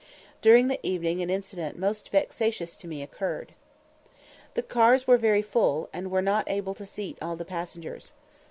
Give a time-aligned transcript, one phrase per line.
[0.41, 3.53] During the evening an incident most vexatious to me occurred.
[4.55, 8.13] The cars were very full, and were not able to seat all the passengers.